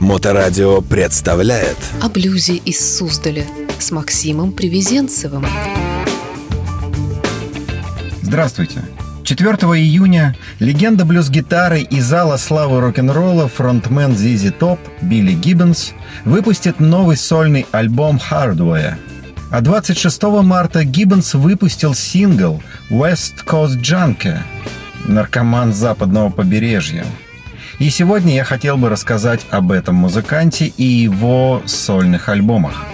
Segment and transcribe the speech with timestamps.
[0.00, 3.44] Моторадио представляет О блюзе из Суздаля
[3.78, 5.44] с Максимом Привезенцевым.
[8.22, 8.82] Здравствуйте.
[9.24, 15.92] 4 июня легенда блюз-гитары и зала славы рок-н-ролла фронтмен Зизи Топ Билли Гиббенс
[16.24, 18.94] выпустит новый сольный альбом «Hardware».
[19.50, 24.38] А 26 марта Гиббенс выпустил сингл «West Coast Junkie»
[25.04, 27.04] «Наркоман западного побережья».
[27.80, 32.84] И сегодня я хотел бы рассказать об этом музыканте и его сольных альбомах.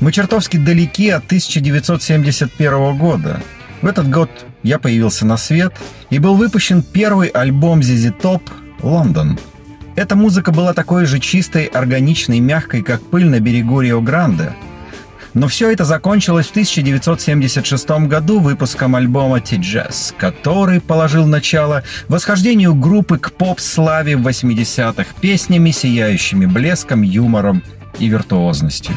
[0.00, 3.42] Мы чертовски далеки от 1971 года.
[3.82, 4.30] В этот год
[4.62, 5.74] я появился на свет,
[6.08, 8.40] и был выпущен первый альбом ZZ Top
[8.82, 9.38] «Лондон».
[9.94, 14.54] Эта музыка была такой же чистой, органичной, мягкой, как пыль на берегу Рио-Гранде–
[15.34, 23.18] но все это закончилось в 1976 году выпуском альбома T-Jazz, который положил начало восхождению группы
[23.18, 27.62] к поп-славе в 80-х песнями, сияющими блеском, юмором
[27.98, 28.94] и виртуозностью.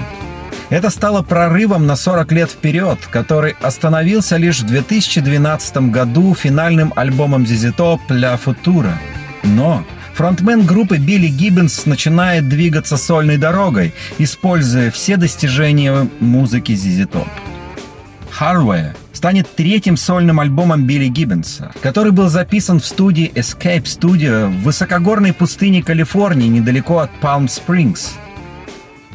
[0.70, 7.44] Это стало прорывом на 40 лет вперед, который остановился лишь в 2012 году финальным альбомом
[7.44, 8.94] ZZ «La Futura».
[9.44, 17.28] Но Фронтмен группы Билли Гиббенс начинает двигаться сольной дорогой, используя все достижения музыки ZZ Top.
[18.40, 24.64] Hardware станет третьим сольным альбомом Билли Гиббенса, который был записан в студии Escape Studio в
[24.64, 28.12] высокогорной пустыне Калифорнии недалеко от Palm Springs.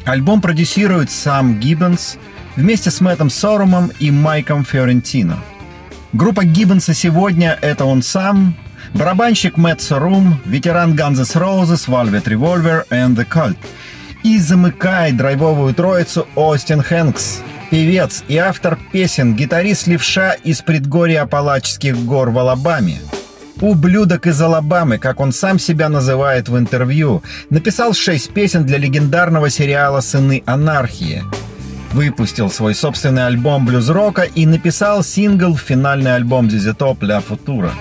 [0.03, 2.17] Альбом продюсирует сам Гиббенс
[2.57, 5.37] вместе с Мэттом Сорумом и Майком Фиорентино.
[6.11, 8.55] Группа Гиббенса сегодня— это он сам,
[8.93, 13.57] барабанщик Мэтт Сорум, ветеран Guns N' Roses, Velvet Revolver and The Cult.
[14.23, 21.97] И замыкает драйвовую троицу Остин Хэнкс, певец и автор песен, гитарист левша из предгорья Апалачских
[22.05, 22.99] гор в Алабаме.
[23.61, 29.49] «Ублюдок из Алабамы», как он сам себя называет в интервью, написал шесть песен для легендарного
[29.49, 31.23] сериала «Сыны анархии».
[31.91, 37.71] Выпустил свой собственный альбом блюз-рока и написал сингл в финальный альбом Top «Ля Футура».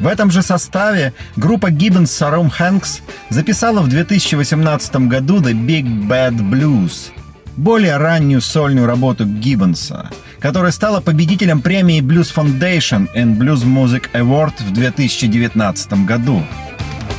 [0.00, 6.38] В этом же составе группа Gibbons Саром Хэнкс записала в 2018 году The Big Bad
[6.38, 7.10] Blues,
[7.58, 14.54] более раннюю сольную работу Гиббонса, которая стала победителем премии Blues Foundation and Blues Music Award
[14.60, 16.42] в 2019 году.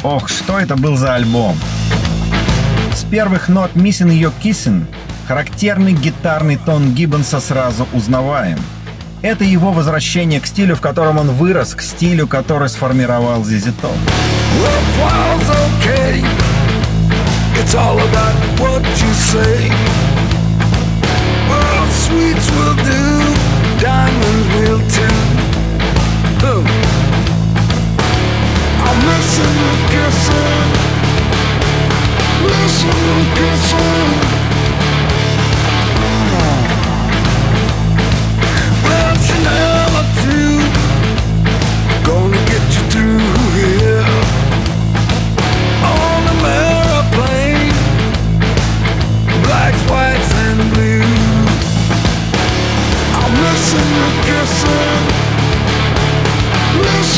[0.02, 1.56] Ох, что это был за альбом!
[2.96, 4.86] С первых нот Missing Your Kissing
[5.28, 8.58] характерный гитарный тон Гиббонса сразу узнаваем–
[9.22, 13.92] это его возвращение к стилю, в котором он вырос, к стилю, который сформировал Зизи Топ.
[32.42, 34.41] Missing the kissing.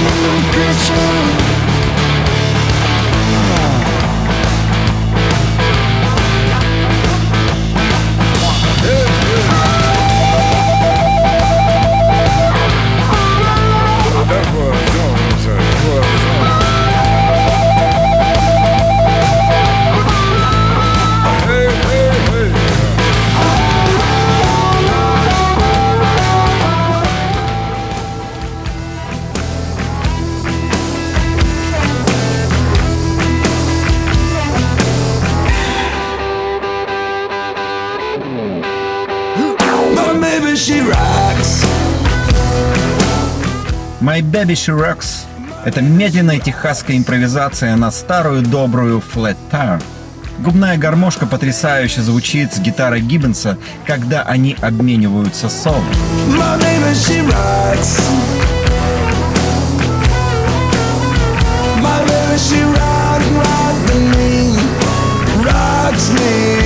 [0.03, 1.43] you, get you
[44.32, 45.26] Baby She Rocks—
[45.66, 49.84] это медленная техасская импровизация на старую добрую flat tire.
[50.40, 55.84] Губная гармошка потрясающе звучит с гитарой Гиббенса, когда они обмениваются соло.
[65.92, 66.10] Rocks.
[66.14, 66.62] Me,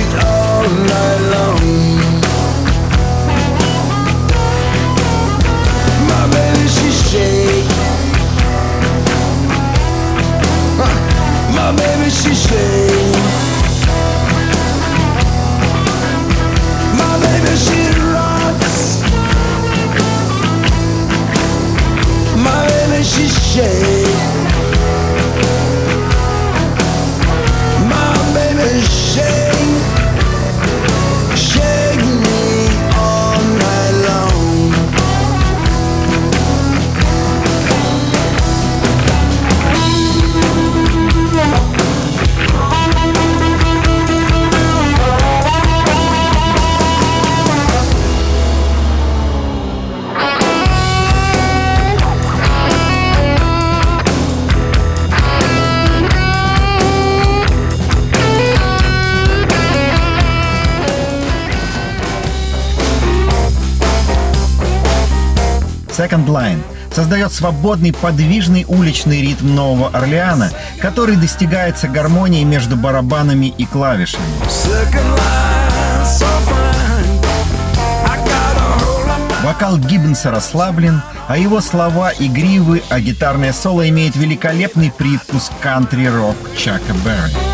[66.28, 66.62] Line
[66.94, 74.24] создает свободный подвижный уличный ритм Нового Орлеана, который достигается гармонией между барабанами и клавишами.
[79.44, 86.92] Вокал Гиббенса расслаблен, а его слова игривы, а гитарное соло имеет великолепный привкус кантри-рок Чака
[87.04, 87.47] Берри.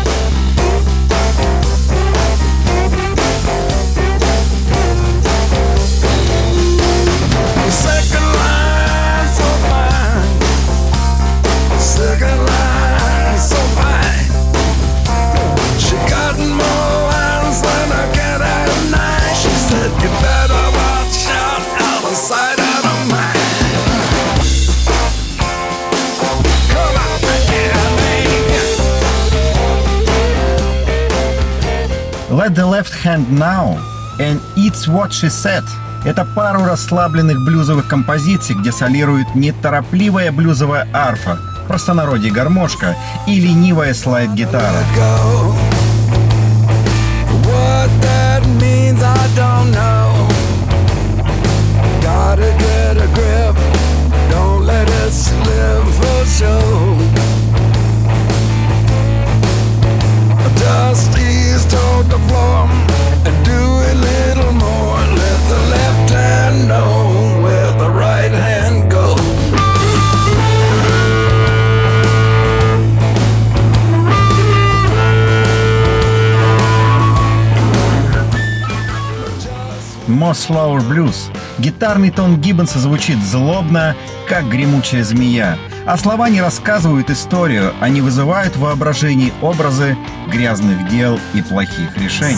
[33.05, 33.77] Hand Now
[34.17, 35.63] and It's What She Said—
[36.05, 41.37] это пару расслабленных блюзовых композиций, где солирует неторопливая блюзовая арфа,
[41.67, 42.95] простонародье гармошка
[43.27, 44.81] и ленивая слайд-гитара.
[80.35, 81.31] Moss Lower Blues.
[81.59, 83.95] Гитарный тон Гиббонса звучит злобно,
[84.27, 85.57] как гремучая змея.
[85.85, 89.97] А слова не рассказывают историю, они вызывают в воображении образы
[90.27, 92.35] грязных дел и плохих решений.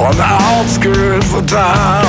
[0.00, 2.04] On the outskirts of town.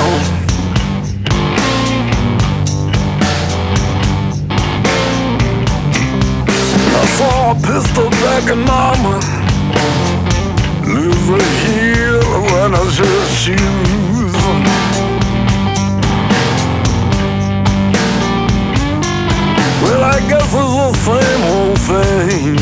[7.01, 9.15] I saw a pistol back in mama
[10.86, 13.59] Lose a heel when I just shoes
[19.81, 22.57] Well, I guess it's the same old thing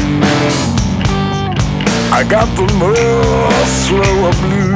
[2.13, 4.66] I got the more slower blues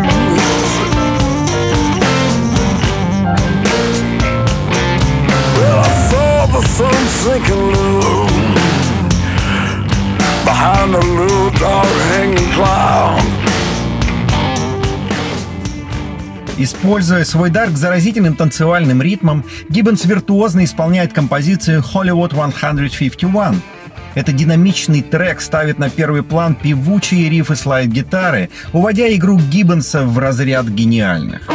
[16.63, 23.59] Используя свой дар к заразительным танцевальным ритмам, Гиббонс виртуозно исполняет композицию Hollywood 151.
[24.13, 30.67] Это динамичный трек ставит на первый план певучие рифы слайд-гитары, уводя игру Гиббонса в разряд
[30.67, 31.49] гениальных.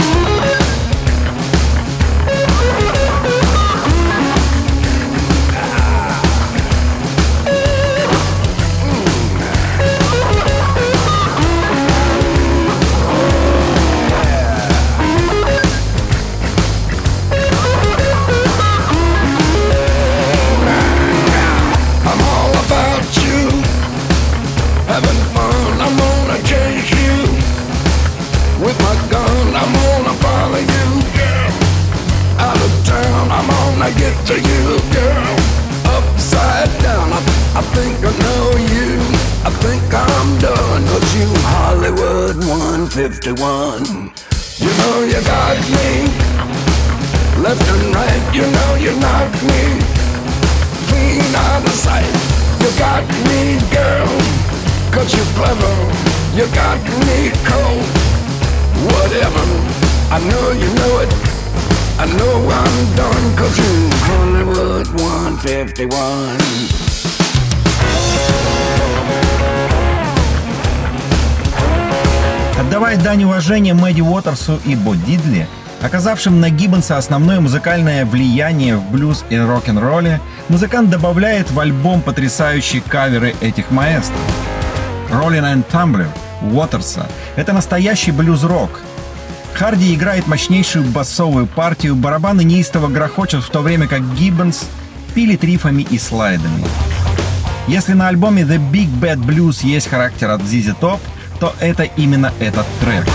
[72.61, 75.49] Отдавая дань уважения Мэдди Уотерсу и Бо Дидли,
[75.83, 82.83] оказавшим на Гиббонса основное музыкальное влияние в блюз и рок-н-ролле, музыкант добавляет в альбом потрясающие
[82.83, 84.17] каверы этих маэстро.
[85.11, 86.09] Rollin' and Tumbler
[86.43, 88.81] Уотерса— это настоящий блюз-рок.
[89.57, 94.67] Харди играет мощнейшую басовую партию, барабаны неистово грохочут, в то время как Гиббонс
[95.15, 96.63] пилит рифами и слайдами.
[97.67, 101.01] Если на альбоме The Big Bad Blues есть характер от ZZ Top,
[101.41, 103.07] то это именно этот трек.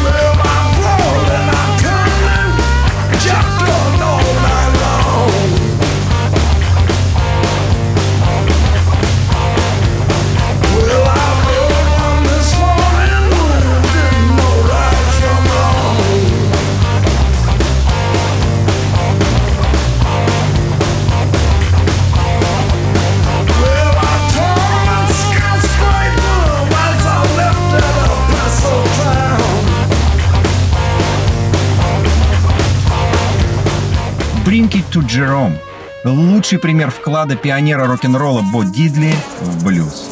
[35.11, 35.57] «Drink It to Jerome»—
[36.03, 40.09] лучший пример вклада пионера рок-н-ролла Бо Дидли в блюз.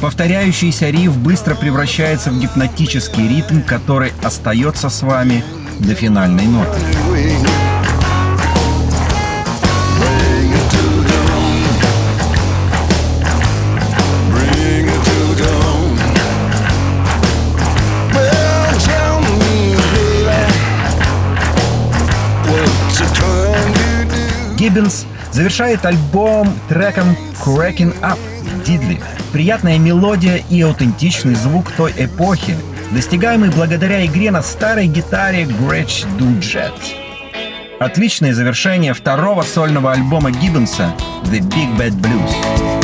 [0.00, 5.42] Повторяющийся риф быстро превращается в гипнотический ритм, который остается с вами
[5.80, 6.78] до финальной ноты.
[24.66, 28.18] Гиббинс завершает альбом треком «Cracking Up»
[28.66, 29.00] Дидли.
[29.32, 32.56] Приятная мелодия и аутентичный звук той эпохи,
[32.90, 36.72] достигаемый благодаря игре на старой гитаре Gretsch Dujet.
[37.78, 40.92] Отличное завершение второго сольного альбома Гиббенса
[41.26, 42.75] «The Big Bad Blues».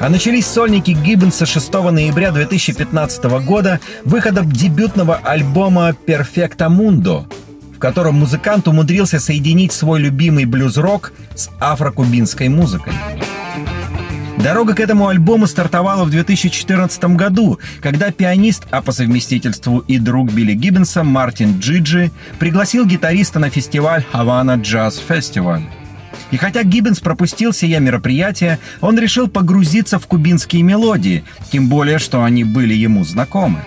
[0.00, 7.30] А начались сольники Гиббенса 6 ноября 2015 года выходом дебютного альбома «Perfecta Mundo»,
[7.76, 12.94] в котором музыкант умудрился соединить свой любимый блюз-рок с афрокубинской музыкой.
[14.38, 20.32] Дорога к этому альбому стартовала в 2014 году, когда пианист, а по совместительству и друг
[20.32, 25.60] Билли Гиббенса Мартин Джиджи пригласил гитариста на фестиваль «Havana Jazz Festival».
[26.30, 32.22] И хотя Гиббенс пропустил сие мероприятие, он решил погрузиться в кубинские мелодии, тем более, что
[32.22, 33.64] они были ему знакомы.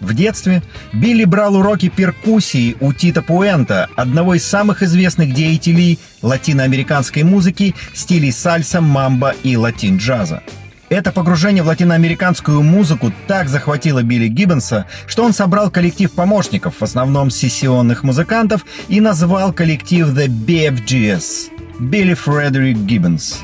[0.00, 0.62] В детстве
[0.92, 8.32] Билли брал уроки перкуссии у Тита Пуэнта, одного из самых известных деятелей латиноамериканской музыки стилей
[8.32, 10.42] сальса, мамба и латин-джаза.
[10.88, 16.82] Это погружение в латиноамериканскую музыку так захватило Билли Гиббенса, что он собрал коллектив помощников, в
[16.82, 21.50] основном сессионных музыкантов, и назвал коллектив The BFGS–
[21.82, 23.40] Билли Фредерик Гиббенс.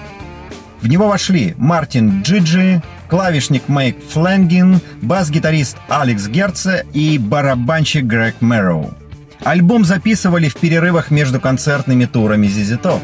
[0.80, 8.94] В него вошли Мартин Джиджи, клавишник Майк Флэнгин, бас-гитарист Алекс Герце и барабанщик Грег Мэроу.
[9.42, 13.00] Альбом записывали в перерывах между концертными турами Top.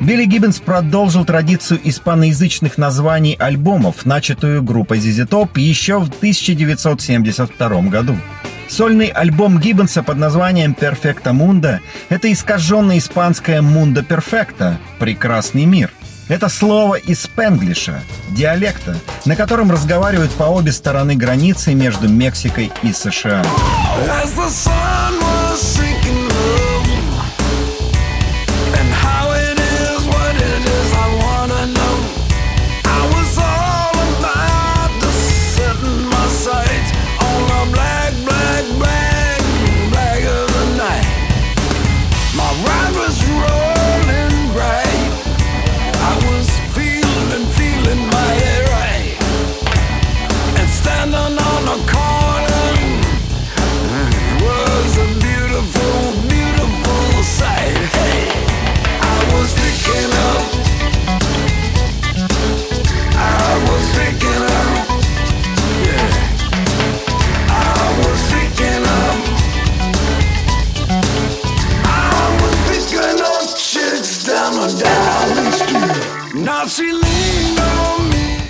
[0.00, 8.16] Билли Гиббенс продолжил традицию испаноязычных названий альбомов, начатую группой Top еще в 1972 году.
[8.74, 11.78] Сольный альбом Гиббенса под названием «Perfecta Mundo»—
[12.08, 15.92] это искаженное испанское «Mundo Perfecta»— «прекрасный мир».
[16.26, 22.92] Это слово из спенглиша, диалекта, на котором разговаривают по обе стороны границы между Мексикой и
[22.92, 23.44] США.
[24.08, 24.68] As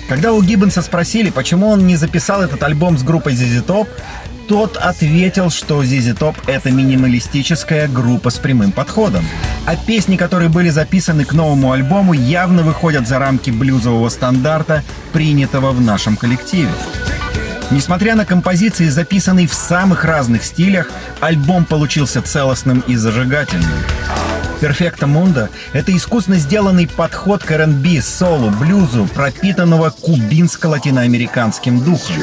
[0.08, 3.88] Когда у Гиббенса спросили, почему он не записал этот альбом с группой ZZ Top,
[4.48, 9.24] тот ответил, что ZZ Top— это минималистическая группа с прямым подходом.
[9.66, 15.72] А песни, которые были записаны к новому альбому, явно выходят за рамки блюзового стандарта, принятого
[15.72, 16.70] в нашем коллективе.
[17.70, 20.90] Несмотря на композиции, записанные в самых разных стилях,
[21.20, 23.72] альбом получился целостным и зажигательным.
[24.64, 32.16] Perfecta Mundo— это искусно сделанный подход к R&B, солу, блюзу, пропитанного кубинско-латиноамериканским духом.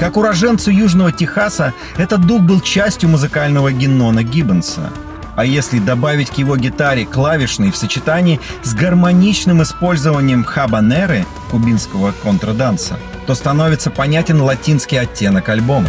[0.00, 4.90] Как уроженцу Южного Техаса, этот дух был частью музыкального генона Гиббенса.
[5.34, 12.98] А если добавить к его гитаре клавишный в сочетании с гармоничным использованием хабанеры, кубинского контрданса,
[13.26, 15.88] то становится понятен латинский оттенок альбома.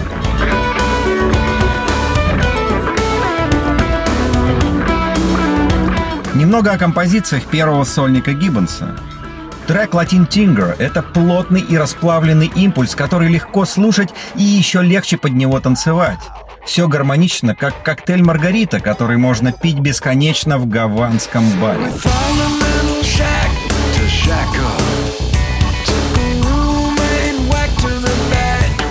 [6.33, 8.95] Немного о композициях первого сольника Гиббонса.
[9.67, 15.31] Трек «Latin Tinger»— это плотный и расплавленный импульс, который легко слушать и еще легче под
[15.31, 16.19] него танцевать.
[16.65, 21.91] Все гармонично, как коктейль Маргарита, который можно пить бесконечно в гаванском баре.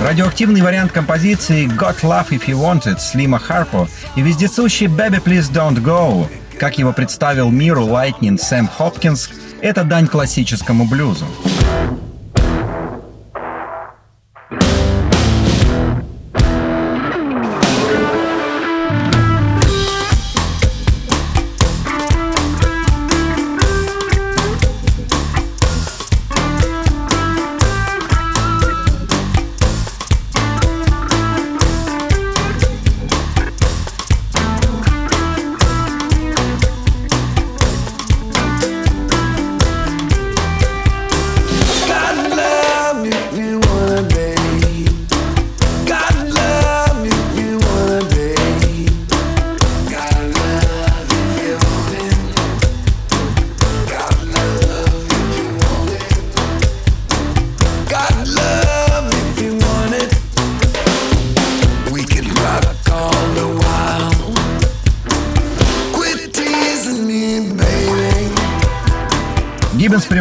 [0.01, 5.51] Радиоактивный вариант композиции «Got Love If You Want It» Слима Харпо и вездесущий «Baby Please
[5.51, 9.31] Don't Go», как его представил миру Лайтнин Сэм Хопкинс,
[9.63, 11.27] это дань классическому блюзу.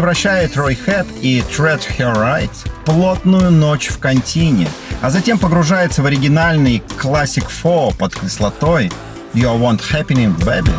[0.02, 2.50] Превращает Рой Хэт и Tread Her
[2.86, 4.68] плотную ночь в контине,
[5.00, 8.92] а затем погружается в оригинальный Classic Four под кислотой
[9.36, 10.74] You Want Happening Baby.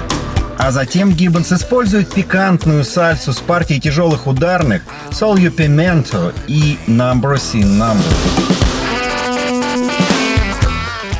[0.58, 4.82] А затем Гиббенс использует пикантную сальсу с партией тяжелых ударных
[5.12, 8.71] Soul You Pimento и Number Sin Number.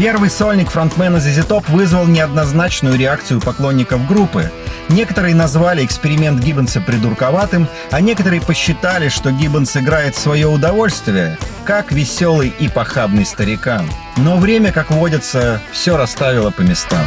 [0.03, 4.51] Первый сольник фронтмена ZZ Top вызвал неоднозначную реакцию поклонников группы.
[4.89, 11.93] Некоторые назвали эксперимент Гиббонса придурковатым, а некоторые посчитали, что Гиббонс играет в свое удовольствие, как
[11.93, 13.89] веселый и похабный старикан.
[14.17, 17.07] Но время, как водится, все расставило по местам.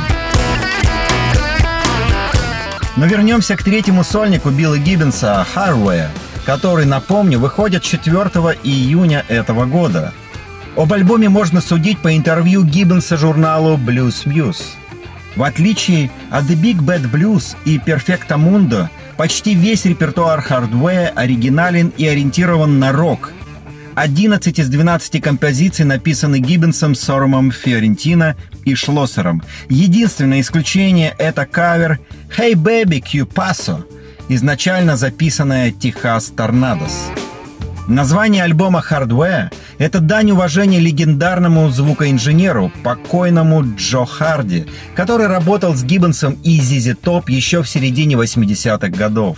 [2.95, 6.07] Но вернемся к третьему сольнику Билла Гиббенса «Hardware»,
[6.45, 8.21] который, напомню, выходит 4
[8.63, 10.13] июня этого года.
[10.75, 14.63] Об альбоме можно судить по интервью Гиббенса журналу Blues Muse.
[15.37, 21.93] В отличие от The Big Bad Blues и Perfecta Mundo, почти весь репертуар Hardware оригинален
[21.95, 23.31] и ориентирован на рок.
[23.95, 28.35] 11 из 12 композиций написаны Гиббенсом, Соромом, Фиорентино
[28.65, 29.43] и Шлоссером.
[29.69, 31.99] Единственное исключение— это кавер
[32.37, 33.85] «Hey Baby, Q Paso»,
[34.27, 37.24] изначально записанная «Техас Торнадос».
[37.87, 46.35] Название альбома «Hardware»— это дань уважения легендарному звукоинженеру, покойному Джо Харди, который работал с Гиббонсом
[46.43, 49.37] и Зизи Топ еще в середине 80-х годов.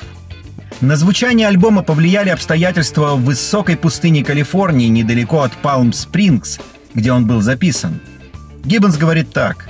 [0.79, 6.59] На звучание альбома повлияли обстоятельства в высокой пустыне Калифорнии, недалеко от Палм-Спрингс,
[6.93, 7.99] где он был записан.
[8.63, 9.67] Гиббонс говорит так.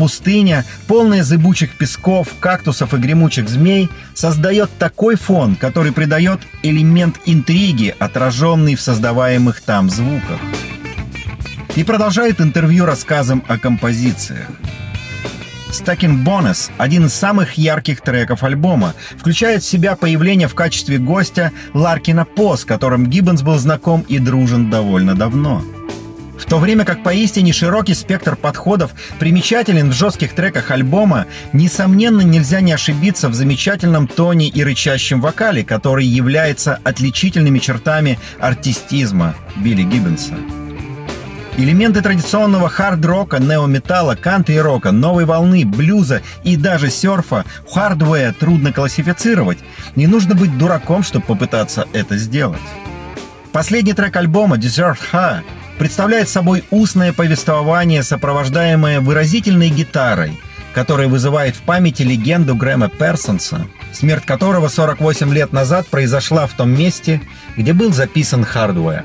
[0.00, 7.94] Пустыня, полная зыбучих песков, кактусов и гремучих змей, создает такой фон, который придает элемент интриги,
[7.98, 10.40] отраженный в создаваемых там звуках.
[11.76, 14.48] И продолжает интервью рассказом о композициях.
[15.68, 21.52] Stacking Bonus, один из самых ярких треков альбома, включает в себя появление в качестве гостя
[21.74, 25.62] Ларкина По, с которым Гиббонс был знаком и дружен довольно давно.
[26.40, 32.60] В то время как поистине широкий спектр подходов примечателен в жестких треках альбома, несомненно нельзя
[32.60, 40.34] не ошибиться в замечательном тоне и рычащем вокале, который является отличительными чертами артистизма Билли Гиббенса.
[41.58, 49.58] Элементы традиционного хард-рока, нео-металла, кантри-рока, новой волны, блюза и даже серфа в хардвее трудно классифицировать.
[49.94, 52.60] Не нужно быть дураком, чтобы попытаться это сделать.
[53.52, 55.42] Последний трек альбома «Desert High»
[55.80, 60.38] представляет собой устное повествование, сопровождаемое выразительной гитарой,
[60.74, 66.68] которая вызывает в памяти легенду Грэма Персонса, смерть которого 48 лет назад произошла в том
[66.68, 67.22] месте,
[67.56, 69.04] где был записан «Hardware».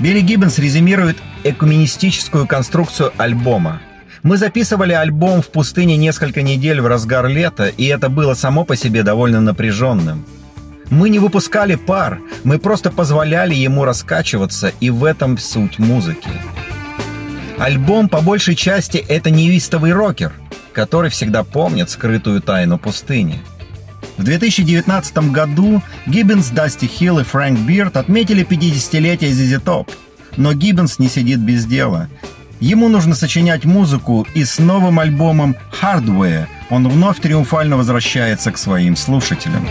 [0.00, 3.80] Билли Гиббенс резюмирует экуменистическую конструкцию альбома.
[4.24, 8.74] Мы записывали альбом в пустыне несколько недель в разгар лета, и это было само по
[8.74, 10.26] себе довольно напряженным.
[10.92, 16.28] Мы не выпускали пар, мы просто позволяли ему раскачиваться, и в этом суть музыки.
[17.58, 20.32] Альбом по большей части это неистовый рокер.
[20.74, 23.42] который всегда помнит скрытую тайну пустыни.
[24.16, 29.90] В 2019 году Гиббинс, Дасти Хилл и Фрэнк Бирд отметили 50-летие ZZ Top.
[30.38, 32.08] Но Гиббинс не сидит без дела.
[32.58, 38.96] Ему нужно сочинять музыку, и с новым альбомом Hardware он вновь триумфально возвращается к своим
[38.96, 39.66] слушателям.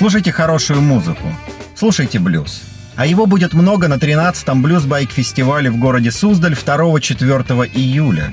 [0.00, 1.26] Слушайте хорошую музыку,
[1.74, 2.62] слушайте блюз.
[2.96, 8.32] А его будет много на 13-м блюз-байк-фестивале в городе Суздаль 2-4 июля.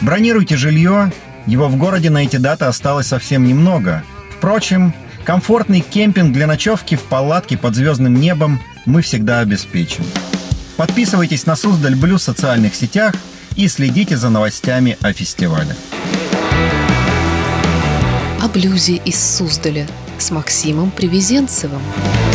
[0.00, 1.12] Бронируйте жилье,
[1.44, 4.04] его в городе на эти даты осталось совсем немного.
[4.30, 10.04] Впрочем, комфортный кемпинг для ночевки в палатке под звездным небом мы всегда обеспечим.
[10.76, 13.16] Подписывайтесь на Суздаль Блюз в социальных сетях
[13.56, 15.74] и следите за новостями о фестивале.
[18.40, 19.88] О блюзе из Суздаля
[20.21, 21.81] с Максимом Привезенцевым.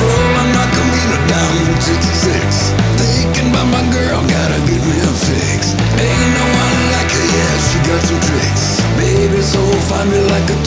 [0.01, 2.73] Rolling my Camino down Route 66.
[2.97, 5.75] Thinking about my girl, gotta get me a fix.
[5.99, 8.83] Ain't no one like her, yeah, she got some tricks.
[8.97, 10.59] Baby, so find me like a